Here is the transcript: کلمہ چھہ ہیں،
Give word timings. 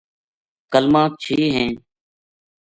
کلمہ 0.71 1.03
چھہ 1.21 1.41
ہیں، 1.55 1.71